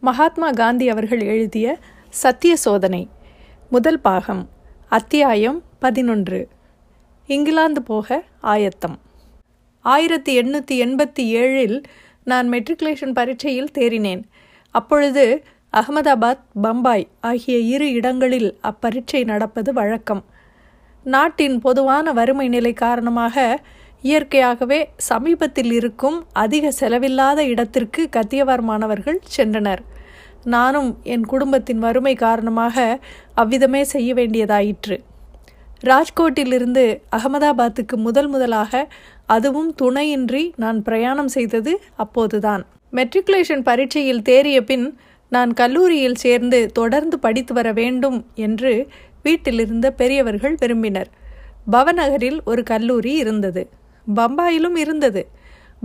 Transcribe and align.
மகாத்மா 0.00 0.50
காந்தி 0.50 0.88
அவர்கள் 0.88 1.20
எழுதிய 1.20 1.78
சத்திய 2.08 2.56
சோதனை 2.56 3.08
முதல் 3.70 4.00
பாகம் 4.00 4.48
அத்தியாயம் 4.88 5.62
பதினொன்று. 5.78 6.48
இங்கிலாந்து 7.26 7.82
போக 7.82 8.24
ஆயத்தம். 8.40 8.98
ஆயிரத்தி 9.80 10.40
எண்ணூற்றி 10.40 10.70
எண்பத்தி 10.70 11.20
ஏழில் 11.20 11.82
நான் 12.24 12.50
மெட்ரிகுலேஷன் 12.50 13.12
பரீட்சையில் 13.12 13.70
தேறினேன். 13.74 14.22
அப்பொழுது 14.70 15.44
அகமதாபாத் 15.72 16.40
பம்பாய் 16.62 17.08
ஆகிய 17.20 17.58
இரு 17.58 17.92
இடங்களில் 17.92 18.58
அப்பரீட்சை 18.62 19.24
நடப்பது 19.24 19.72
வழக்கம். 19.72 20.24
நாட்டின் 21.04 21.58
பொதுவான 21.58 22.12
வறுமை 22.12 22.48
நிலை 22.48 22.72
காரணமாக 22.72 23.62
இயற்கையாகவே 24.02 24.90
சமீபத்தில் 24.96 25.72
இருக்கும் 25.72 26.26
அதிக 26.32 26.72
செலவில்லாத 26.80 27.38
இடத்திற்கு 27.38 28.08
கத்தியவார் 28.16 28.60
மாணவர்கள் 28.60 29.20
சென்றனர். 29.36 29.82
நானும் 30.44 30.98
என் 31.02 31.26
குடும்பத்தின் 31.26 31.78
வறுமை 31.78 32.14
காரணமாக 32.14 32.98
அவ்விதமே 33.34 33.84
செய்ய 33.84 34.14
வேண்டியதாயிற்று. 34.14 34.96
ராஜ்கோட்டிலிருந்து 35.80 37.00
அகமதாபாத்துக்கு 37.16 37.96
முதல் 37.96 38.28
முதலாக 38.28 38.88
அதுவும் 39.26 39.74
துணையின்றி 39.74 40.52
நான் 40.56 40.82
பிரயாணம் 40.82 41.28
செய்தது 41.28 41.80
அப்போதுதான். 41.96 42.66
மெட்ரிகுலேஷன் 42.92 43.62
பரீட்சையில் 43.62 44.22
தேறிய 44.22 44.60
பின் 44.60 44.98
நான் 45.28 45.52
கல்லூரியில் 45.52 46.14
சேர்ந்து 46.14 46.66
தொடர்ந்து 46.72 47.18
படித்து 47.18 47.54
வர 47.54 47.72
வேண்டும் 47.72 48.26
என்று 48.34 48.88
வீட்டிலிருந்த 49.22 49.90
பெரியவர்கள் 49.90 50.54
விரும்பினர். 50.54 51.10
பவநகரில் 51.70 52.38
ஒரு 52.44 52.62
கல்லூரி 52.62 53.14
இருந்தது. 53.14 53.68
பம்பாயிலும் 54.14 54.76
இருந்தது. 54.76 55.22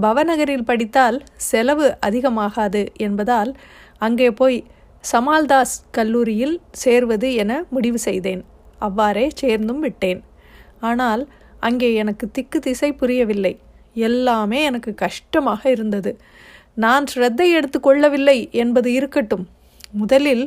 பவநகரில் 0.02 0.68
படித்தால் 0.70 1.18
செலவு 1.50 1.98
அதிகமாகாது 2.00 2.84
என்பதால் 2.98 3.52
அங்கே 3.98 4.32
போய் 4.32 4.58
சமால்தாஸ் 5.04 5.76
கல்லூரியில் 5.92 6.56
சேர்வது 6.72 7.34
என 7.34 7.52
முடிவு 7.70 8.00
செய்தேன். 8.00 8.44
அவ்வாறே 8.78 9.30
சேர்ந்தும் 9.42 9.80
விட்டேன். 9.80 10.22
ஆனால் 10.80 11.24
அங்கே 11.60 11.94
எனக்கு 11.94 12.32
திக்கு 12.32 12.60
திசை 12.60 12.94
புரியவில்லை. 12.94 13.54
எல்லாமே 13.94 14.64
எனக்கு 14.64 14.96
கஷ்டமாக 14.96 15.70
இருந்தது. 15.70 16.12
நான் 16.76 17.06
ஸ்ரத்தை 17.14 17.48
எடுத்துக்கொள்ளவில்லை 17.58 18.38
என்பது 18.52 18.90
இருக்கட்டும். 18.94 19.46
முதலில் 19.92 20.46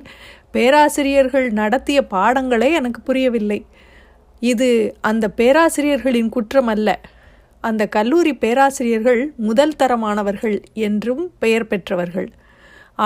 பேராசிரியர்கள் 0.50 1.50
நடத்திய 1.50 1.98
பாடங்களே 2.10 2.72
எனக்கு 2.72 3.00
புரியவில்லை. 3.00 3.66
இது 4.41 4.69
அந்த 5.00 5.30
பேராசிரியர்களின் 5.30 6.28
குற்றம் 6.28 6.66
அல்ல 6.66 7.00
அந்த 7.69 7.83
கல்லூரி 7.97 8.33
பேராசிரியர்கள் 8.42 9.22
முதல் 9.48 9.77
தரமானவர்கள் 9.81 10.56
என்றும் 10.89 11.25
பெயர் 11.42 11.69
பெற்றவர்கள். 11.70 12.28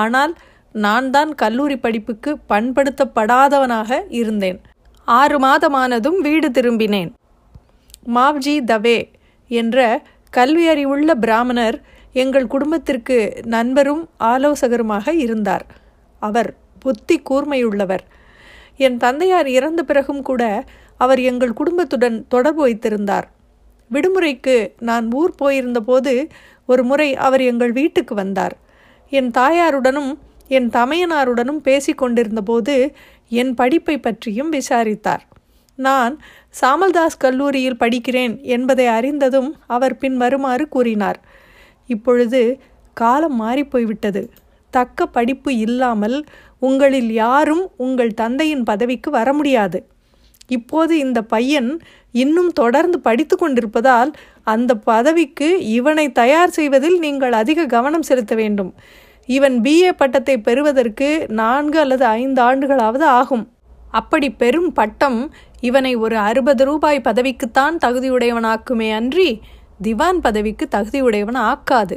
ஆனால் 0.03 0.33
நான் 0.75 1.09
தான் 1.15 1.31
கல்லூரி 1.43 1.77
படிப்புக்கு 1.85 2.31
பண்படுத்தப்படாதவனாக 2.53 4.01
இருந்தேன். 4.21 4.59
ஆறு 5.09 5.37
மாதமானதும் 5.47 6.19
வீடு 6.27 6.49
திரும்பினேன். 6.57 7.11
மாவ்ஜி 8.17 8.55
தவே 8.71 8.99
என்ற 9.51 9.79
கல்வி 10.33 10.67
அறிவுள்ள 10.73 11.15
பிராமணர் 11.25 11.79
எங்கள் 12.23 12.47
குடும்பத்திற்கு 12.47 13.17
நண்பரும் 13.55 14.05
ஆலோசகருமாக 14.33 15.13
இருந்தார். 15.25 15.65
அவர் 16.23 16.51
புத்தி 16.85 17.17
கூர்மையுள்ளவர். 17.31 18.05
என் 18.87 18.97
தந்தையார் 18.97 19.49
இறந்த 19.59 19.81
பிறகும் 19.89 20.23
கூட 20.29 20.43
அவர் 21.05 21.21
எங்கள் 21.31 21.59
குடும்பத்துடன் 21.61 22.17
தொடர்பு 22.29 22.61
வைத்திருந்தார். 22.67 23.27
விடுமுறைக்கு 23.93 24.57
நான் 24.81 25.13
ஊர் 25.13 25.35
போயிருந்தபோது 25.43 26.29
ஒரு 26.67 26.85
முறை 26.85 27.17
அவர் 27.17 27.41
எங்கள் 27.41 27.73
வீட்டுக்கு 27.73 28.15
வந்தார். 28.15 28.57
என் 29.11 29.31
தாயாருடனும் 29.31 30.13
என் 30.49 30.69
தமையனாருடனும் 30.69 31.61
பேசி 31.63 31.93
கொண்டிருந்தபோது 31.93 32.95
என் 33.29 33.55
படிப்பை 33.55 33.99
பற்றியும் 33.99 34.49
விசாரித்தார். 34.49 35.25
நான் 35.79 36.15
சாமல்தாஸ் 36.61 37.19
கல்லூரியில் 37.19 37.81
படிக்கிறேன் 37.81 38.41
என்பதை 38.43 38.87
அறிந்ததும் 38.87 39.57
அவர் 39.67 39.97
பின் 39.97 40.17
வருமாறு 40.17 40.69
கூறினார். 40.69 41.21
இப்பொழுது 41.87 42.61
காலம் 42.95 43.41
மாறிப்போய்விட்டது. 43.41 44.23
தக்க 44.71 45.07
படிப்பு 45.07 45.57
இல்லாமல் 45.57 46.25
உங்களில் 46.59 47.13
யாரும் 47.13 47.71
உங்கள் 47.77 48.15
தந்தையின் 48.15 48.63
பதவிக்கு 48.63 49.11
வர 49.11 49.33
முடியாது. 49.33 49.79
இப்போது 50.57 50.93
இந்த 50.99 51.21
பையன் 51.35 51.71
இன்னும் 52.15 52.51
தொடர்ந்து 52.53 52.99
படித்து 53.01 53.37
கொண்டிருப்பதால் 53.37 54.11
அந்த 54.53 54.73
பதவிக்கு 54.91 55.49
இவனை 55.69 56.07
தயார் 56.13 56.55
செய்வதில் 56.57 56.99
நீங்கள் 56.99 57.35
அதிக 57.43 57.67
கவனம் 57.67 58.09
செலுத்த 58.09 58.35
வேண்டும். 58.35 58.73
இவன் 59.29 59.57
பிஏ 59.61 59.91
பட்டத்தை 59.93 60.37
பெறுவதற்கு 60.39 61.09
நான்கு 61.41 61.79
அல்லது 61.79 62.05
ஐந்து 62.19 62.41
ஆண்டுகளாவது 62.43 63.07
ஆகும். 63.21 63.45
அப்படி 63.91 64.29
பெரும் 64.43 64.73
பட்டம் 64.73 65.21
இவனை 65.61 65.93
ஒரு 66.05 66.17
அறுபது 66.29 66.65
ரூபாய் 66.65 67.07
பதவிக்குத்தான் 67.09 67.75
தகுதியுடையவனாக்குமே 67.85 68.89
அன்றி 68.99 69.31
திவான் 69.83 70.21
பதவிக்கு 70.21 70.65
தகுதியுடையவன் 70.77 71.41
ஆக்காது 71.51 71.97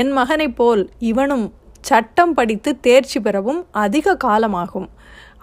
என் 0.00 0.12
மகனைப் 0.18 0.56
போல் 0.56 0.82
இவனும் 1.10 1.46
சட்டம் 1.80 2.34
படித்து 2.34 2.70
தேர்ச்சி 2.80 3.18
பெறவும் 3.20 3.60
அதிக 3.84 4.16
காலமாகும். 4.24 4.88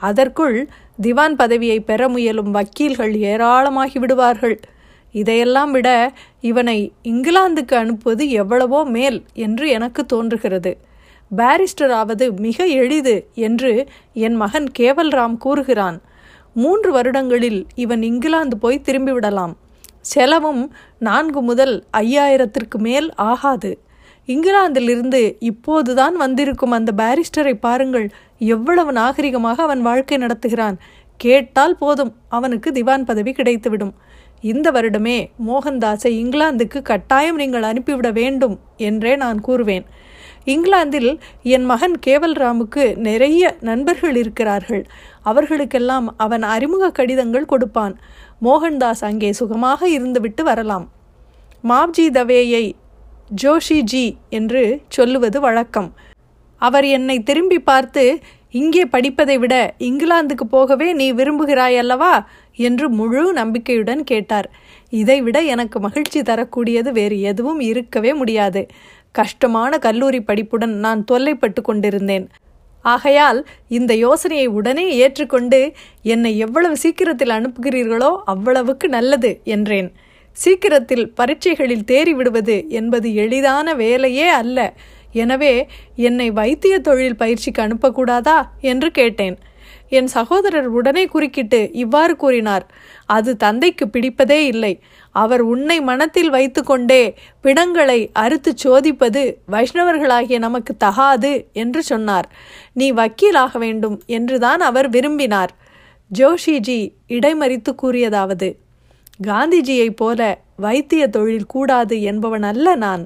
அதற்குள் 0.10 0.58
திவான் 1.02 1.36
பதவியை 1.36 1.80
பெற 1.80 2.10
முயலும் 2.10 2.52
வக்கீல்கள் 2.52 3.14
ஏராளமாகி 3.16 4.00
விடுவார்கள். 4.00 4.60
இதையெல்லாம் 5.12 5.72
விட 5.72 6.14
இவனை 6.42 6.92
இங்கிலாந்துக்கு 7.04 7.74
அனுப்புவது 7.74 8.30
எவ்வளவோ 8.30 8.84
மேல் 8.86 9.26
என்று 9.34 9.70
எனக்கு 9.70 10.06
தோன்றுகிறது. 10.06 10.78
பாரிஸ்டர் 11.38 11.92
ஆவது 11.92 12.34
மிக 12.34 12.66
எளிது 12.66 13.28
என்று 13.34 13.86
என் 14.14 14.36
மகன் 14.36 14.68
கேவல்ராம் 14.80 15.38
கூறுகிறான். 15.38 16.02
மூன்று 16.54 16.92
வருடங்களில் 16.92 17.68
இவன் 17.76 18.04
இங்கிலாந்து 18.04 18.58
போய் 18.58 18.86
திரும்பிவிடலாம். 18.86 19.54
செலவும் 20.02 20.74
நான்கு 21.00 21.42
முதல் 21.42 21.84
ஐயாயிரத்திற்கு 21.98 22.78
மேல் 22.78 23.14
ஆகாது. 23.14 23.80
இங்கிலாந்திலிருந்து 24.28 25.36
இப்போதுதான் 25.40 26.16
வந்திருக்கும் 26.16 26.72
அந்த 26.72 26.92
பாரிஸ்டரை 26.98 27.54
பாருங்கள் 27.60 28.12
எவ்வளவு 28.46 28.92
நாகரிகமாக 28.92 29.56
அவன் 29.56 29.82
வாழ்க்கை 29.82 30.18
நடத்துகிறான்? 30.18 30.78
கேட்டால் 31.18 31.76
போதும். 31.76 32.16
அவனுக்கு 32.30 32.72
திவான் 32.72 33.06
பதவி 33.06 33.32
கிடைத்துவிடும். 33.32 33.94
இந்த 34.42 34.72
வருடமே 34.72 35.30
மோகன்தாஸை 35.48 36.12
இங்கிலாந்துக்கு 36.22 36.82
கட்டாயம் 36.82 37.36
நீங்கள் 37.36 37.64
அனுப்பிவிட 37.64 38.12
வேண்டும் 38.12 38.60
என்றே 38.78 39.16
நான் 39.16 39.40
கூறுவேன். 39.48 39.86
இங்கிலாந்தில் 40.46 41.20
என் 41.44 41.66
மகன் 41.66 41.96
கேவல்ராமுக்கு 42.06 42.96
நிறைய 42.96 43.58
நண்பர்கள் 43.62 44.16
இருக்கிறார்கள். 44.16 44.84
அவர்களுக்கெல்லாம் 45.24 46.14
அவன் 46.18 46.44
அறிமுக 46.44 46.92
கடிதங்கள் 46.92 47.46
கொடுப்பான். 47.46 47.96
மோகன்தாஸ் 48.42 49.04
அங்கே 49.04 49.34
சுகமாக 49.34 49.88
இருந்துவிட்டு 49.88 50.42
வரலாம். 50.42 50.90
மாப்ஜி 51.64 52.12
தவேயை 52.12 52.76
ஜோஷிஜி 53.42 54.16
என்று 54.30 54.82
சொல்லுவது 54.88 55.40
வழக்கம். 55.40 55.94
அவர் 56.64 56.86
என்னை 56.98 57.18
திரும்பி 57.24 57.60
பார்த்து 57.60 58.04
இங்கே 58.52 58.84
படிப்பதை 58.86 59.36
விட 59.38 59.56
இங்கிலாந்துக்கு 59.80 60.46
போகவே 60.50 60.88
நீ 60.94 61.06
விரும்புகிறாய் 61.14 61.78
அல்லவா? 61.78 62.14
என்று 62.58 62.86
முழு 62.90 63.22
நம்பிக்கையுடன் 63.34 64.04
கேட்டார். 64.04 64.48
இதைவிட 64.94 65.38
எனக்கு 65.54 65.78
மகிழ்ச்சி 65.80 66.20
தரக்கூடியது 66.22 66.90
வேறு 66.92 67.18
எதுவும் 67.22 67.62
இருக்கவே 67.70 68.12
முடியாது. 68.14 68.62
கஷ்டமான 69.12 69.78
கல்லூரி 69.78 70.20
படிப்புடன் 70.22 70.76
நான் 70.86 71.02
தொல்லைப்பட்டு 71.12 71.62
கொண்டிருந்தேன். 71.62 72.26
ஆகையால் 72.86 73.40
இந்த 73.78 73.92
யோசனையை 74.06 74.48
உடனே 74.60 74.86
ஏற்றுக்கொண்டு 74.96 75.60
என்னை 76.14 76.32
எவ்வளவு 76.46 76.78
சீக்கிரத்தில் 76.78 77.36
அனுப்புகிறீர்களோ 77.38 78.12
அவ்வளவுக்கு 78.34 78.88
நல்லது 78.90 79.32
என்றேன். 79.56 79.90
சீக்கிரத்தில் 80.38 81.06
பரீட்சைகளில் 81.16 81.88
தேறிவிடுவது 81.92 82.58
என்பது 82.80 83.08
எளிதான 83.16 83.74
வேலையே 83.74 84.28
அல்ல. 84.42 84.60
எனவே 85.14 85.54
என்னை 85.96 86.28
வைத்திய 86.32 86.76
தொழில் 86.80 87.16
பயிற்சிக்கு 87.16 87.62
அனுப்பக்கூடாதா 87.64 88.38
என்று 88.62 88.90
கேட்டேன். 88.92 89.36
என் 89.90 90.08
சகோதரர் 90.08 90.68
உடனே 90.68 91.04
குறுக்கிட்டு 91.06 91.60
இவ்வாறு 91.74 92.14
கூறினார் 92.16 92.66
அது 93.06 93.32
தந்தைக்கு 93.38 93.86
பிடிப்பதே 93.88 94.40
இல்லை. 94.44 94.72
அவர் 95.16 95.42
உன்னை 95.42 95.78
மனத்தில் 95.82 96.30
வைத்துக்கொண்டே 96.30 97.04
பிணங்களை 97.42 98.00
அறுத்து 98.14 98.52
சோதிப்பது 98.64 99.24
வைஷ்ணவர்களாகிய 99.52 100.38
நமக்கு 100.40 100.74
தகாது 100.78 101.34
என்று 101.54 101.84
சொன்னார். 101.84 102.28
நீ 102.74 102.88
வக்கீலாக 102.92 103.58
வேண்டும் 103.58 103.98
என்றுதான் 104.06 104.60
அவர் 104.60 104.90
விரும்பினார். 104.90 105.54
ஜோஷிஜி 106.12 106.80
இடைமறித்து 107.08 107.72
கூறியதாவது 107.82 108.50
காந்திஜியைப் 109.28 109.98
போல 109.98 110.22
வைத்திய 110.56 111.04
தொழில் 111.08 111.46
கூடாது 111.46 111.96
என்பவன் 112.02 112.44
அல்ல 112.44 112.76
நான். 112.76 113.04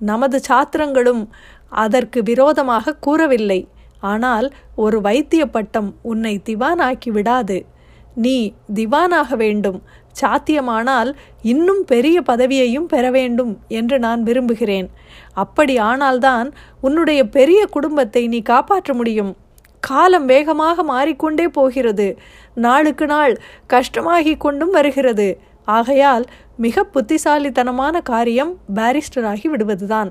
நமது 0.00 0.40
சாத்திரங்களும் 0.48 1.22
அதற்கு 1.68 2.22
விரோதமாக 2.22 2.94
கூறவில்லை. 2.94 3.68
ஆனால் 4.00 4.46
ஒரு 4.74 5.00
வைத்திய 5.00 5.46
பட்டம் 5.46 5.94
உன்னை 6.02 6.40
திவானாக்கி 6.44 7.10
விடாது. 7.10 7.66
நீ 8.14 8.54
திவானாக 8.74 9.36
வேண்டும். 9.36 9.82
சாத்தியமானால் 10.20 11.10
இன்னும் 11.42 11.84
பெரிய 11.84 12.16
பதவியையும் 12.20 12.88
பெற 12.92 13.10
வேண்டும் 13.10 13.52
என்று 13.68 13.98
நான் 13.98 14.22
விரும்புகிறேன். 14.22 14.88
அப்படி 15.32 15.78
ஆனால்தான் 15.80 16.48
உன்னுடைய 16.80 17.20
பெரிய 17.28 17.60
குடும்பத்தை 17.66 18.22
நீ 18.28 18.40
காப்பாற்ற 18.42 18.94
முடியும். 18.94 19.36
காலம் 19.80 20.26
வேகமாக 20.26 20.82
மாறிக்கொண்டே 20.82 21.46
போகிறது. 21.48 22.18
நாளுக்கு 22.54 23.06
நாள் 23.06 23.34
கஷ்டமாகிக் 23.72 24.40
கொண்டும் 24.40 24.70
வருகிறது. 24.70 25.28
ஆகையால் 25.64 26.24
மிக 26.64 26.82
புத்திசாலித்தனமான 26.84 28.00
காரியம் 28.00 28.52
பாரிஸ்டராகி 28.74 29.48
விடுவதுதான். 29.48 30.10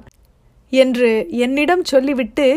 என்று 0.71 1.09
என்னிடம் 1.43 1.83
சொல்லிவிட்டு 1.83 2.47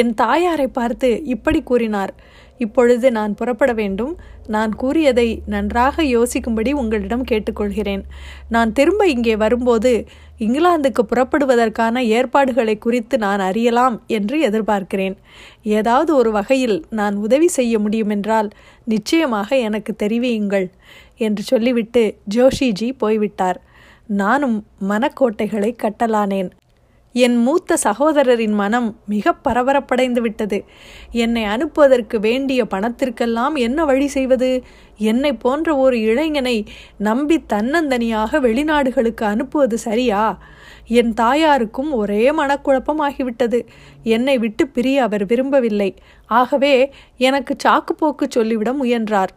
என் 0.00 0.12
தாயாரை 0.14 0.66
பார்த்து 0.78 1.10
இப்படி 1.34 1.60
கூறினார். 1.62 2.12
இப்பொழுது 2.58 3.10
நான் 3.10 3.34
புறப்பட 3.34 3.72
வேண்டும். 3.72 4.12
நான் 4.46 4.74
கூறியதை 4.74 5.42
நன்றாக 5.46 6.02
யோசிக்கும்படி 6.02 6.72
உங்களிடம் 6.72 7.24
கேட்டுக்கொள்கிறேன். 7.30 8.02
நான் 8.48 8.72
திரும்ப 8.72 9.06
இங்கே 9.06 9.36
வரும்போது 9.36 9.92
இங்கிலாந்துக்கு 10.38 11.02
புறப்படுவதற்கான 11.02 12.02
ஏற்பாடுகளை 12.04 12.78
குறித்து 12.78 13.18
நான் 13.18 13.40
அறியலாம் 13.40 14.02
என்று 14.06 14.36
எதிர்பார்க்கிறேன். 14.50 15.16
ஏதாவது 15.62 16.14
ஒரு 16.14 16.30
வகையில் 16.30 16.84
நான் 16.90 17.16
உதவி 17.16 17.48
செய்ய 17.48 17.78
முடியுமென்றால் 17.78 18.50
நிச்சயமாக 18.84 19.56
எனக்கு 19.56 19.94
தெரிவியுங்கள் 19.98 20.68
என்று 21.16 21.42
சொல்லிவிட்டு 21.42 22.18
ஜோஷிஜி 22.34 22.90
போய்விட்டார். 22.98 23.60
நானும் 24.06 24.66
மனக்கோட்டைகளை 24.88 25.70
கட்டலானேன். 25.82 26.50
என் 27.12 27.36
மூத்த 27.36 27.76
சகோதரரின் 27.84 28.52
மனம் 28.52 28.96
மிக 29.06 29.32
பரபரப்படைந்து 29.32 30.20
விட்டது. 30.20 30.64
என்னை 31.10 31.44
அனுப்புவதற்கு 31.44 32.18
வேண்டிய 32.20 32.64
பணத்திற்கெல்லாம் 32.64 33.54
என்ன 33.54 33.84
வழி 33.84 34.06
செய்வது? 34.06 34.62
என்னை 34.96 35.32
போன்ற 35.32 35.76
ஒரு 35.76 36.00
இளைஞனை 36.00 36.64
நம்பி 36.98 37.44
தன்னந்தனியாக 37.52 38.40
வெளிநாடுகளுக்கு 38.40 39.24
அனுப்புவது 39.24 39.78
சரியா? 39.78 40.42
என் 40.86 41.14
தாயாருக்கும் 41.20 41.90
ஒரே 41.90 42.30
மனக்குழப்பமாகிவிட்டது. 42.30 43.66
என்னை 44.02 44.38
விட்டு 44.38 44.68
பிரிய 44.68 45.02
அவர் 45.02 45.26
விரும்பவில்லை. 45.26 45.94
ஆகவே 46.26 46.92
எனக்கு 47.16 47.56
சாக்குப்போக்கு 47.64 48.24
சொல்லிவிட 48.28 48.72
முயன்றார். 48.72 49.30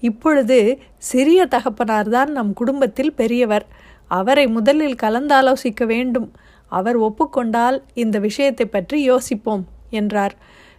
இப்பொழுது 0.00 0.78
சிறிய 0.98 1.48
தகப்பனார்தான் 1.50 2.26
நம் 2.26 2.52
குடும்பத்தில் 2.52 3.12
பெரியவர். 3.12 3.66
அவரை 4.06 4.46
முதலில் 4.46 4.94
கலந்தாலோசிக்க 5.02 5.86
வேண்டும். 5.86 6.32
அவர் 6.68 6.98
ஒப்புக்கொண்டால் 6.98 7.82
இந்த 7.94 8.18
விஷயத்தை 8.18 8.66
பற்றி 8.66 9.02
யோசிப்போம் 9.02 9.64
என்றார். 9.90 10.36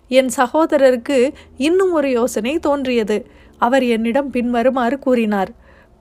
என் 0.07 0.29
சகோதரருக்கு 0.37 1.33
இன்னும் 1.57 1.91
ஒரு 1.91 2.09
யோசனை 2.09 2.59
தோன்றியது. 2.59 3.17
அவர் 3.57 3.83
என்னிடம் 3.83 4.29
பின்வருமாறு 4.29 4.99
கூறினார். 4.99 5.51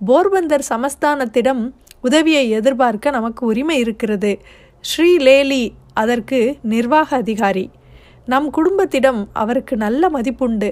போர்பந்தர் 0.07 0.65
சமஸ்தானத்திடம் 0.69 1.63
உதவியை 2.01 2.51
எதிர்பார்க்க 2.51 3.11
நமக்கு 3.11 3.47
உரிமை 3.47 3.79
இருக்கிறது. 3.79 4.39
ஸ்ரீ 4.81 5.17
லேலி 5.17 5.71
அதற்கு 5.95 6.57
நிர்வாக 6.63 7.17
அதிகாரி. 7.17 7.71
நம் 8.27 8.51
குடும்பத்திடம் 8.53 9.27
அவருக்கு 9.33 9.77
நல்ல 9.77 10.09
மதிப்புண்டு. 10.09 10.71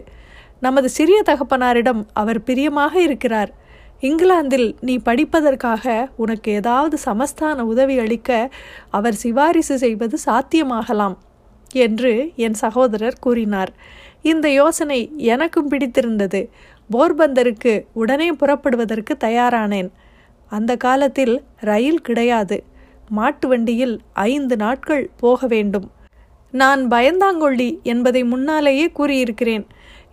நமது 0.60 0.88
சிறிய 0.88 1.22
தகப்பனாரிடம் 1.26 2.02
அவர் 2.12 2.42
பிரியமாக 2.42 3.00
இருக்கிறார். 3.00 3.54
இங்கிலாந்தில் 4.00 4.76
நீ 4.80 4.96
படிப்பதற்காக 4.96 6.10
உனக்கு 6.16 6.52
ஏதாவது 6.52 6.98
சமஸ்தான 7.04 7.60
உதவி 7.60 7.98
அளிக்க 7.98 8.50
அவர் 8.90 9.14
சிபாரிசு 9.14 9.78
செய்வது 9.78 10.18
சாத்தியமாகலாம் 10.26 11.16
என்று 11.72 12.32
என் 12.36 12.54
சகோதரர் 12.54 13.18
கூறினார். 13.20 13.72
இந்த 14.22 14.50
யோசனை 14.50 15.12
எனக்கும் 15.16 15.68
பிடித்திருந்தது. 15.68 16.50
போர்பந்தருக்கு 16.92 17.84
உடனே 17.92 18.32
புறப்படுவதற்கு 18.32 19.16
தயாரானேன். 19.20 19.90
அந்த 20.48 20.76
காலத்தில் 20.76 21.42
ரயில் 21.60 22.00
கிடையாது. 22.00 22.64
மாட்டு 23.08 23.48
வண்டியில் 23.48 24.00
ஐந்து 24.12 24.56
நாட்கள் 24.56 25.10
போக 25.16 25.46
வேண்டும். 25.46 25.90
நான் 26.50 26.88
பயந்தாங்கொள்ளி 26.88 27.82
என்பதை 27.82 28.24
முன்னாலேயே 28.24 28.90
கூறியிருக்கிறேன். 28.90 29.66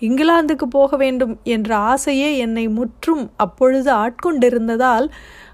இங்கிலாந்துக்கு 0.07 0.65
போக 0.69 0.95
வேண்டும் 0.95 1.33
என்ற 1.43 1.69
ஆசையே 1.75 2.29
என்னை 2.37 2.65
முற்றும் 2.67 3.23
அப்பொழுது 3.35 3.91
ஆட்கொண்டிருந்ததால் 3.93 5.07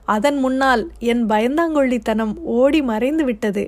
அதன் 0.06 0.38
முன்னால் 0.38 0.84
என் 1.12 1.24
பயந்தாங்கொள்ளித்தனம் 1.26 2.34
ஓடி 2.44 2.82
மறைந்து 2.82 3.24
விட்டது. 3.24 3.64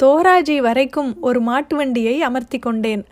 தோராஜி 0.00 0.56
வரைக்கும் 0.60 1.10
ஒரு 1.20 1.40
மாட்டு 1.40 1.76
வண்டியை 1.76 2.22
அமர்த்தி 2.22 2.58
கொண்டேன். 2.58 3.04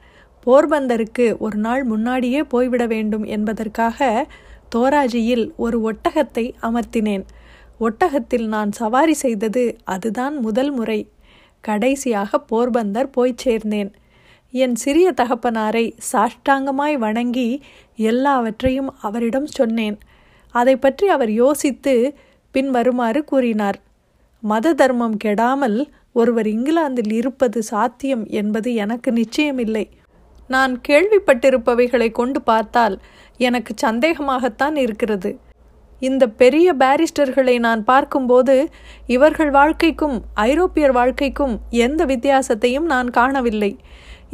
போர்பந்தருக்கு 0.47 1.27
ஒரு 1.39 1.57
நாள் 1.57 1.83
முன்னாடியே 1.85 2.43
போய்விட 2.43 2.87
வேண்டும் 2.87 3.25
என்பதற்காக 3.25 4.09
தோராஜியில் 4.75 5.45
ஒரு 5.57 5.79
ஒட்டகத்தை 5.91 6.45
அமர்த்தினேன். 6.63 7.25
ஒட்டகத்தில் 7.81 8.47
நான் 8.47 8.73
சவாரி 8.73 9.15
செய்தது 9.15 9.65
அதுதான் 9.85 10.35
முதல் 10.39 10.71
முறை. 10.71 11.01
கடைசியாக 11.61 12.41
போர்பந்தர் 12.51 13.11
போய் 13.11 13.41
சேர்ந்தேன். 13.45 13.91
என் 14.55 14.75
சிறிய 14.75 15.07
தகப்பனாரை 15.21 15.85
சாஷ்டாங்கமாய் 16.11 16.97
வணங்கி 16.97 17.49
எல்லாவற்றையும் 18.09 18.91
அவரிடம் 19.01 19.47
சொன்னேன். 19.47 19.97
அதை 20.55 20.75
பற்றி 20.77 21.07
அவர் 21.09 21.31
யோசித்து 21.31 21.95
பின் 22.55 22.71
வருமாறு 22.71 23.21
கூறினார். 23.25 23.79
மத 24.43 24.75
தர்மம் 24.75 25.17
கெடாமல் 25.25 25.79
ஒருவர் 26.13 26.47
இங்கிலாந்தில் 26.47 27.13
இருப்பது 27.13 27.63
சாத்தியம் 27.63 28.25
என்பது 28.41 28.75
எனக்கு 28.75 29.11
நிச்சயமில்லை. 29.13 29.85
நான் 30.51 30.73
கேள்விப்பட்டிருப்பவைகளை 30.89 32.09
கொண்டு 32.13 32.43
பார்த்தால் 32.43 32.97
எனக்கு 33.41 33.75
சந்தேகமாகத்தான் 33.87 34.77
இருக்கிறது. 34.77 35.31
இந்த 36.03 36.25
பெரிய 36.43 36.69
பாரிஸ்டர்களை 36.75 37.59
நான் 37.59 37.85
பார்க்கும்போது 37.85 38.57
இவர்கள் 39.07 39.51
வாழ்க்கைக்கும் 39.51 40.17
ஐரோப்பியர் 40.35 40.93
வாழ்க்கைக்கும் 40.93 41.55
எந்த 41.87 42.01
வித்தியாசத்தையும் 42.05 42.89
நான் 42.95 43.11
காணவில்லை. 43.11 43.73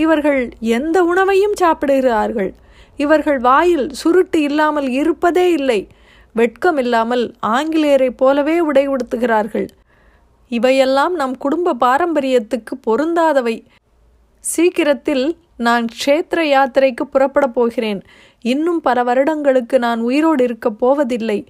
இவர்கள் 0.01 0.43
எந்த 0.61 0.97
உணவையும் 1.05 1.55
சாப்பிடுகிறார்கள். 1.55 2.51
இவர்கள் 2.97 3.39
வாயில் 3.39 3.87
சுருட்டு 3.91 4.39
இல்லாமல் 4.43 4.89
இருப்பதே 5.01 5.47
இல்லை. 5.53 5.81
வெட்கம் 6.35 6.77
இல்லாமல் 6.77 7.25
ஆங்கிலேயரைப் 7.47 8.17
போலவே 8.17 8.57
உடை 8.61 8.85
உடுத்துகிறார்கள். 8.89 9.69
இவையெல்லாம் 10.51 11.15
நம் 11.15 11.37
குடும்ப 11.37 11.77
பாரம்பரியத்துக்கு 11.81 12.75
பொருந்தாதவை. 12.87 13.57
சீக்கிரத்தில் 14.41 15.27
நான் 15.57 15.87
க்ஷேத்திர 15.95 16.41
யாத்திரைக்கு 16.55 17.05
புறப்படப் 17.13 17.55
போகிறேன். 17.55 18.01
இன்னும் 18.45 18.81
பல 18.81 19.03
வருடங்களுக்கு 19.03 19.79
நான் 19.79 20.01
உயிரோடு 20.01 20.45
இருக்கப் 20.45 20.79
போவதில்லை. 20.79 21.41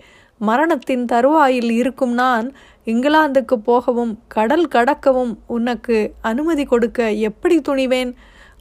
மரணத்தின் 0.41 1.05
தருவாயில் 1.05 1.71
இருக்கும் 1.71 2.13
நான் 2.13 2.47
இங்கிலாந்துக்கு 2.87 3.57
போகவும் 3.65 4.13
கடல் 4.29 4.69
கடக்கவும் 4.75 5.33
உனக்கு 5.47 5.97
அனுமதி 6.21 6.65
கொடுக்க 6.65 7.11
எப்படி 7.29 7.57
துணிவேன்? 7.69 8.13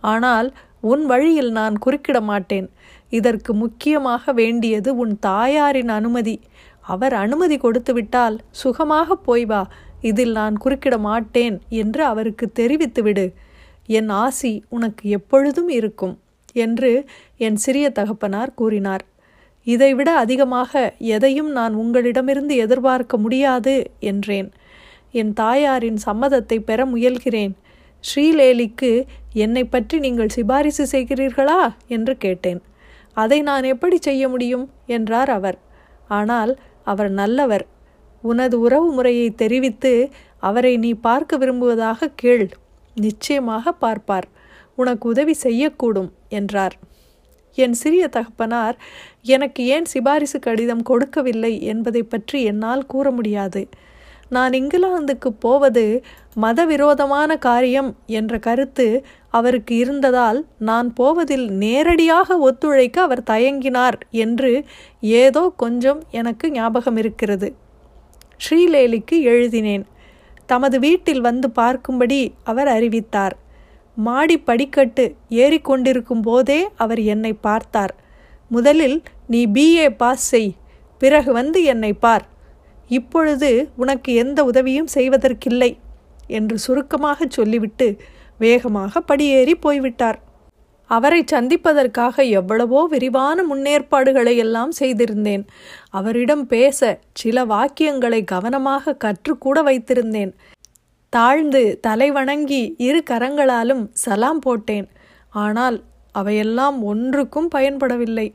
ஆனால் 0.01 0.54
உன் 0.81 1.06
வழியில் 1.06 1.51
நான் 1.51 1.75
குறுக்கிட 1.86 2.22
மாட்டேன். 2.22 2.70
இதற்கு 3.10 3.53
முக்கியமாக 3.53 4.34
வேண்டியது 4.34 4.96
உன் 4.96 5.20
தாயாரின் 5.20 5.88
அனுமதி. 5.88 6.39
அவர் 6.82 7.13
அனுமதி 7.13 7.58
கொடுத்துவிட்டால் 7.58 8.39
சுகமாக 8.50 9.15
போய் 9.15 9.46
வா. 9.46 9.68
இதில் 10.01 10.32
நான் 10.32 10.56
குறுக்கிட 10.58 10.98
மாட்டேன் 10.98 11.62
என்று 11.70 12.03
அவருக்கு 12.03 12.51
தெரிவித்துவிடு 12.60 13.34
என் 13.88 14.10
ஆசி 14.10 14.63
உனக்கு 14.70 15.10
எப்பொழுதும் 15.10 15.70
இருக்கும் 15.70 16.20
என்று 16.53 17.06
என் 17.38 17.56
சிறிய 17.56 17.89
தகப்பனார் 17.89 18.53
கூறினார். 18.53 19.03
இதைவிட 19.63 20.15
அதிகமாக 20.15 20.94
எதையும் 20.98 21.51
நான் 21.51 21.74
உங்களிடமிருந்து 21.74 22.56
எதிர்பார்க்க 22.56 23.18
முடியாது 23.18 23.91
என்றேன். 24.00 24.51
என் 25.12 25.34
தாயாரின் 25.34 26.00
சம்மதத்தை 26.06 26.60
பெற 26.60 26.86
முயல்கிறேன். 26.86 27.53
ஸ்ரீலேலிக்கு 28.03 29.03
என்னை 29.33 29.63
பற்றி 29.63 30.00
நீங்கள் 30.00 30.29
சிபாரிசு 30.29 30.88
செய்கிறீர்களா? 30.91 31.74
என்று 31.88 32.17
கேட்டேன். 32.17 32.62
அதை 33.13 33.41
நான் 33.41 33.63
எப்படி 33.63 33.98
செய்ய 33.98 34.29
முடியும்? 34.29 34.69
என்றார் 34.86 35.29
அவர். 35.29 35.57
ஆனால் 36.07 36.59
அவர் 36.83 37.12
நல்லவர். 37.12 37.65
உனது 38.21 38.59
உறவு 38.59 38.91
முறையை 38.91 39.31
தெரிவித்து 39.31 40.12
அவரை 40.39 40.77
நீ 40.77 40.93
பார்க்க 40.93 41.38
விரும்புவதாக 41.38 42.07
கேள். 42.15 42.50
நிச்சயமாக 42.95 43.71
பார்ப்பார். 43.71 44.27
உனக்கு 44.75 45.09
உதவி 45.09 45.36
செய்யக்கூடும் 45.43 46.12
என்றார். 46.29 46.77
என் 47.55 47.74
சிறிய 47.74 48.07
தகப்பனார் 48.07 48.77
எனக்கு 49.21 49.65
ஏன் 49.65 49.86
சிபாரிசு 49.86 50.39
கடிதம் 50.39 50.83
கொடுக்கவில்லை 50.83 51.62
என்பதை 51.62 52.03
பற்றி 52.03 52.43
என்னால் 52.43 52.86
கூற 52.86 53.12
முடியாது. 53.12 53.67
நான் 54.29 54.51
இங்கிலாந்துக்கு 54.51 55.29
போவது 55.39 55.83
மதவிரோதமான 56.41 57.38
காரியம் 57.38 57.95
என்ற 58.05 58.39
கருத்து 58.39 59.05
அவருக்கு 59.29 59.75
இருந்ததால் 59.75 60.45
நான் 60.59 60.93
போவதில் 60.93 61.48
நேரடியாக 61.63 62.38
ஒத்துழைக்க 62.38 63.01
அவர் 63.01 63.24
தயங்கினார் 63.29 63.98
என்று 64.09 64.51
ஏதோ 65.00 65.53
கொஞ்சம் 65.57 66.01
எனக்கு 66.12 66.51
ஞாபகம் 66.51 66.98
இருக்கிறது. 66.98 67.50
ஸ்ரீலேலிக்கு 68.41 69.15
எழுதினேன். 69.21 69.86
தமது 70.45 70.79
வீட்டில் 70.79 71.21
வந்து 71.21 71.48
பார்க்கும்படி 71.55 72.19
அவர் 72.43 72.67
அறிவித்தார். 72.67 73.36
மாடி 73.95 74.38
படிக்கட்டு 74.39 75.15
ஏறிக்கொண்டிருக்கும் 75.29 76.21
போதே 76.21 76.69
அவர் 76.75 77.01
என்னை 77.13 77.33
பார்த்தார். 77.33 77.93
முதலில் 78.51 78.98
நீ 79.27 79.48
பிஏ 79.48 79.89
பாஸ் 79.89 80.27
செய். 80.27 80.51
பிறகு 81.01 81.31
வந்து 81.33 81.63
என்னை 81.63 81.93
பார். 81.93 82.25
இப்பொழுது 82.89 83.69
உனக்கு 83.75 84.13
எந்த 84.13 84.43
உதவியும் 84.43 84.88
செய்வதற்கில்லை 84.93 85.77
என்று 86.27 86.58
சுருக்கமாக 86.58 87.25
சொல்லிவிட்டு 87.29 87.98
வேகமாக 88.38 89.01
படியேறி 89.01 89.55
போய்விட்டார். 89.55 90.27
அவரை 90.86 91.24
சந்திப்பதற்காக 91.25 92.24
எவ்வளவோ 92.24 92.88
விரிவான 92.88 93.43
முன்னேற்பாடுகளை 93.43 94.38
எல்லாம் 94.38 94.72
செய்திருந்தேன். 94.79 95.46
அவரிடம் 95.89 96.48
பேச 96.48 97.00
சில 97.13 97.46
வாக்கியங்களை 97.46 98.24
கவனமாக 98.24 98.98
கற்றுக்கூட 99.03 99.63
வைத்திருந்தேன். 99.63 100.34
தாழ்ந்து 101.10 101.79
தலை 101.81 102.12
வணங்கி 102.12 102.75
இரு 102.77 103.03
கரங்களாலும் 103.10 103.88
சலாம் 103.91 104.39
போட்டேன். 104.39 104.88
ஆனால் 105.29 105.84
அவையெல்லாம் 106.12 106.84
ஒன்றுக்கும் 106.84 107.50
பயன்படவில்லை. 107.55 108.34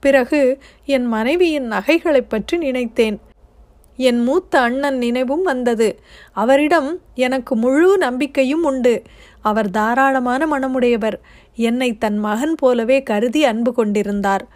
பிறகு 0.00 0.58
என் 0.84 1.04
மனைவியின் 1.04 1.70
நகைகளைப் 1.72 2.30
பற்றி 2.30 2.56
நினைத்தேன். 2.56 3.20
என் 3.96 4.22
மூத்த 4.22 4.60
அண்ணன் 4.60 4.98
நினைவும் 4.98 5.42
வந்தது. 5.42 6.00
அவரிடம் 6.32 6.98
எனக்கு 7.14 7.56
முழு 7.56 7.98
நம்பிக்கையும் 7.98 8.64
உண்டு. 8.64 9.02
அவர் 9.40 9.70
தாராளமான 9.70 10.46
மனமுடையவர். 10.46 11.14
என்னை 11.54 11.98
தன் 11.98 12.18
மகன் 12.18 12.54
போலவே 12.54 13.02
கருதி 13.02 13.44
அன்பு 13.44 13.72
கொண்டிருந்தார். 13.72 14.46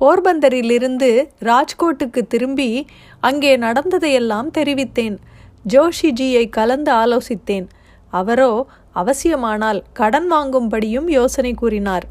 போர்பந்தரிலிருந்து 0.00 1.28
ராஜ்கோட்டுக்கு 1.40 2.26
திரும்பி 2.28 2.86
அங்கே 3.20 3.56
நடந்ததையெல்லாம் 3.56 4.50
தெரிவித்தேன். 4.58 5.16
ஜோஷிஜியை 5.68 6.48
கலந்து 6.50 6.92
ஆலோசித்தேன். 6.92 7.66
அவரோ 8.10 8.66
அவசியமானால் 8.94 9.82
கடன் 9.92 10.32
வாங்கும்படியும் 10.32 11.10
யோசனை 11.10 11.54
கூறினார். 11.54 12.04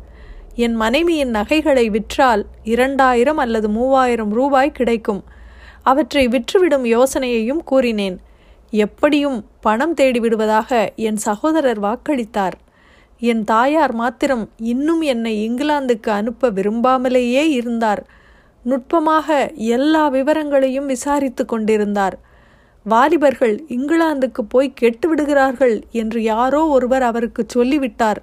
என் 0.56 0.76
மனைவியின் 0.76 1.30
நகைகளை 1.30 1.90
விற்றால் 1.90 2.46
இரண்டாயிரம் 2.64 3.38
அல்லது 3.38 3.70
மூவாயிரம் 3.70 4.30
ரூபாய் 4.30 4.72
கிடைக்கும். 4.72 5.24
அவற்றை 5.84 6.28
விற்றுவிடும் 6.28 6.86
யோசனையையும் 6.86 7.64
கூறினேன். 7.64 8.18
எப்படியும் 8.72 9.46
பணம் 9.62 9.94
தேடிவிடுவதாக 9.94 10.88
என் 10.96 11.18
சகோதரர் 11.18 11.80
வாக்களித்தார். 11.80 12.58
என் 13.20 13.44
தாயார் 13.44 13.94
மாத்திரம் 13.94 14.50
இன்னும் 14.58 15.02
என்னை 15.02 15.50
இங்கிலாந்துக்கு 15.50 16.10
அனுப்ப 16.10 16.52
விரும்பாமலேயே 16.52 17.50
இருந்தார். 17.50 18.06
நுட்பமாக 18.64 19.52
எல்லா 19.56 20.08
விவரங்களையும் 20.08 20.86
விசாரித்து 20.86 21.46
கொண்டிருந்தார். 21.46 22.20
வாலிபர்கள் 22.84 23.64
இங்கிலாந்துக்கு 23.70 24.42
போய் 24.48 24.74
கெட்டு 24.74 25.10
விடுகிறார்கள் 25.10 25.84
என்று 25.92 26.22
யாரோ 26.22 26.66
ஒருவர் 26.66 27.02
அவருக்கு 27.02 27.44
சொல்லிவிட்டார். 27.48 28.22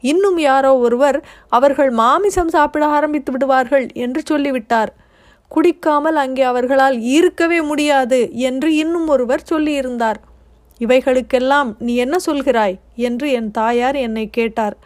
இன்னும் 0.00 0.38
யாரோ 0.38 0.78
ஒருவர் 0.78 1.24
அவர்கள் 1.48 1.90
மாமிசம் 1.90 2.48
சாப்பிட 2.48 2.86
ஆரம்பித்து 2.86 3.32
விடுவார்கள் 3.32 3.86
என்று 3.92 4.22
சொல்லிவிட்டார். 4.24 4.92
குடிக்காமல் 5.50 6.16
அங்கே 6.16 6.42
அவர்களால் 6.42 7.00
இருக்கவே 7.00 7.60
முடியாது 7.60 8.32
என்று 8.32 8.74
இன்னும் 8.74 9.08
ஒருவர் 9.08 9.48
சொல்லியிருந்தார். 9.50 10.18
இவைகளுக்கெல்லாம் 10.80 11.70
நீ 11.78 11.94
என்ன 11.94 12.16
சொல்கிறாய்? 12.26 12.76
என்று 12.94 13.30
என் 13.30 13.50
தாயார் 13.50 13.96
என்னை 13.96 14.30
கேட்டார். 14.30 14.76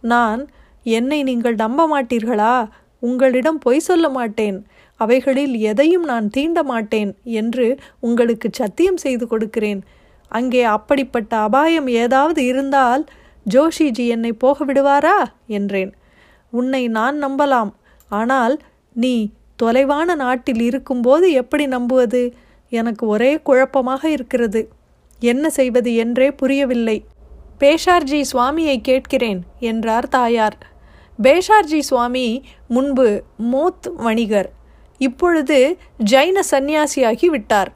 நான் 0.00 0.48
என்னை 0.82 1.22
நீங்கள் 1.22 1.54
நம்ப 1.54 1.80
மாட்டீர்களா? 1.94 2.68
உங்களிடம் 2.98 3.58
பொய் 3.58 3.78
சொல்ல 3.78 4.08
மாட்டேன். 4.08 4.66
அவைகளில் 4.96 5.54
எதையும் 5.60 6.04
நான் 6.04 6.30
தீண்ட 6.30 6.62
மாட்டேன் 6.62 7.10
என்று 7.24 7.78
உங்களுக்கு 8.00 8.48
சத்தியம் 8.52 8.96
செய்து 8.96 9.26
கொடுக்கிறேன். 9.26 9.80
அங்கே 10.28 10.62
அப்படிப்பட்ட 10.62 11.36
அபாயம் 11.36 11.86
ஏதாவது 11.86 12.44
இருந்தால் 12.44 13.04
ஜோஷிஜி 13.46 14.06
என்னை 14.06 14.32
போக 14.32 14.64
விடுவாரா? 14.64 15.18
என்றேன். 15.46 15.92
உன்னை 16.50 16.88
நான் 16.88 17.16
நம்பலாம். 17.24 17.72
ஆனால் 18.08 18.54
நீ 18.96 19.14
தொலைவான 19.62 20.14
நாட்டில் 20.14 20.60
இருக்கும்போது 20.60 21.32
எப்படி 21.32 21.66
நம்புவது? 21.66 22.34
எனக்கு 22.70 23.06
ஒரே 23.06 23.40
குழப்பமாக 23.40 24.08
இருக்கிறது. 24.08 24.68
என்ன 25.20 25.50
செய்வது 25.50 25.94
என்றே 25.94 26.30
புரியவில்லை. 26.30 27.04
பேஷார்ஜி 27.58 28.24
சுவாமியை 28.32 28.80
கேட்கிறேன் 28.80 29.40
என்றார் 29.60 30.08
தாயார். 30.08 30.58
பேஷார்ஜி 31.22 31.82
சுவாமி 31.82 32.44
முன்பு 32.68 33.22
மோத் 33.52 33.92
வணிகர் 33.96 34.50
இப்பொழுது 34.98 35.76
ஜைன 36.10 36.40
சந்நியாசியாகி 36.50 37.26
விட்டார். 37.26 37.72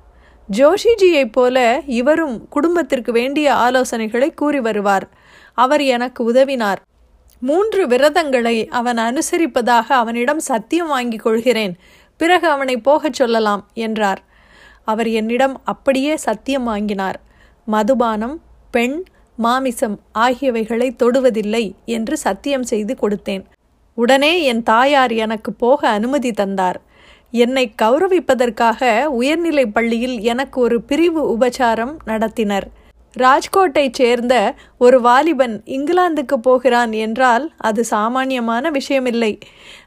ஜோஷிஜியைப் 0.53 1.33
போல 1.33 1.83
இவரும் 1.87 2.49
குடும்பத்திற்கு 2.49 3.13
வேண்டிய 3.13 3.53
ஆலோசனைகளை 3.53 4.35
கூறி 4.35 4.61
வருவார். 4.61 5.09
அவர் 5.55 5.83
எனக்கு 5.83 6.33
உதவினார். 6.33 6.77
மூன்று 7.41 7.87
விரதங்களை 7.87 8.69
அவன் 8.69 8.97
அனுசரிப்பதாக 8.97 9.87
அவனிடம் 9.89 10.39
சத்தியம் 10.39 10.89
வாங்கிக் 10.89 11.23
கொள்கிறேன். 11.23 11.77
பிறகு 12.17 12.49
அவனை 12.49 12.77
போகச் 12.77 13.13
சொல்லலாம் 13.13 13.69
என்றார். 13.75 14.23
அவர் 14.85 15.09
என்னிடம் 15.09 15.61
அப்படியே 15.65 16.17
சத்தியம் 16.17 16.65
வாங்கினார். 16.65 17.21
மதுபானம் 17.65 18.41
பெண் 18.71 19.05
மாமிசம் 19.37 20.01
ஆகியவைகளை 20.13 20.97
தொடுவதில்லை 20.99 21.73
என்று 21.85 22.17
சத்தியம் 22.17 22.63
செய்து 22.63 22.97
கொடுத்தேன். 23.03 23.45
உடனே 23.95 24.43
என் 24.43 24.63
தாயார் 24.63 25.13
எனக்கு 25.13 25.53
போக 25.53 25.89
அனுமதி 25.89 26.33
தந்தார். 26.33 26.81
என்னை 27.31 27.75
கௌரவிப்பதற்காக 27.83 29.05
உயர்நிலை 29.05 29.67
பள்ளியில் 29.67 30.21
எனக்கு 30.21 30.61
ஒரு 30.61 30.83
பிரிவு 30.83 31.39
உபச்சாரம் 31.39 31.97
நடத்தினர். 32.07 32.67
ராஜ்கோட்டைச் 33.17 33.93
சேர்ந்த 33.93 34.55
ஒரு 34.79 35.01
வாலிபன் 35.01 35.63
இங்கிலாந்துக்கு 35.67 36.35
போகிறான் 36.35 36.93
என்றால் 36.93 37.53
அது 37.57 37.85
சாமானியமான 37.85 38.71
விஷயமில்லை. 38.71 39.41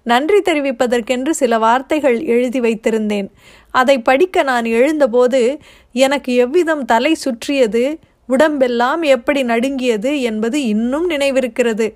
நன்றி 0.03 0.41
தெரிவிப்பதற்கென்று 0.41 1.29
சில 1.29 1.57
வார்த்தைகள் 1.57 2.23
எழுதி 2.23 2.59
வைத்திருந்தேன். 2.59 3.29
அதை 3.71 3.99
படிக்க 3.99 4.43
நான் 4.43 4.65
எழுந்தபோது 4.65 5.57
எனக்கு 5.91 6.35
எவ்விதம் 6.35 6.85
தலை 6.85 7.13
சுற்றியது 7.13 7.99
உடம்பெல்லாம் 8.27 9.01
எப்படி 9.01 9.43
நடுங்கியது 9.43 10.21
என்பது 10.21 10.65
இன்னும் 10.65 11.09
நினைவிருக்கிறது. 11.09 11.93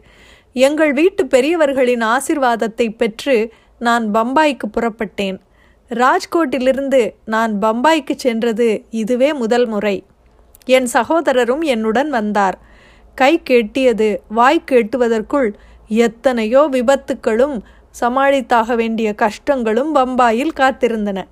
எங்கள் 0.53 0.93
வீட்டு 0.93 1.25
பெரியவர்களின் 1.25 2.01
ஆசிர்வாதத்தை 2.01 2.95
பெற்று 2.97 3.53
நான் 3.79 4.11
பம்பாய்க்கு 4.11 4.67
புறப்பட்டேன். 4.71 5.37
ராஜ்கோட்டிலிருந்து 5.89 7.09
நான் 7.25 7.53
பம்பாய்க்கு 7.61 8.15
சென்றது 8.15 8.83
இதுவே 8.89 9.33
முதல் 9.33 9.65
முறை. 9.65 10.03
என் 10.65 10.87
சகோதரரும் 10.93 11.61
என்னுடன் 11.61 12.09
வந்தார். 12.09 12.59
கை 13.15 13.41
கெட்டியது 13.49 14.17
வாய் 14.29 14.63
கெட்டுவதற்குள் 14.71 15.53
எத்தனையோ 15.87 16.67
விபத்துக்களும் 16.71 17.61
சமாளித்தாக 17.99 18.75
வேண்டிய 18.75 19.15
கஷ்டங்களும் 19.17 19.95
பம்பாயில் 19.95 20.51
காத்திருந்தன. 20.55 21.23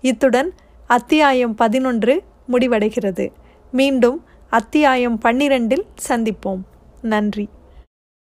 இத்துடன் 0.00 0.54
அத்தியாயம் 0.86 1.54
பதினொன்று 1.54 2.22
முடிவடைகிறது. 2.52 3.28
மீண்டும் 3.70 4.24
அத்தியாயம் 4.48 5.20
பன்னிரெண்டில் 5.22 5.84
சந்திப்போம். 6.08 6.60
நன்றி. 7.02 7.48